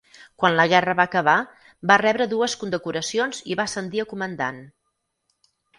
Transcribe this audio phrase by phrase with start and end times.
[0.43, 1.35] Quan la guerra va acabar,
[1.91, 4.63] va rebre dues condecoracions i va ascendir a comandant.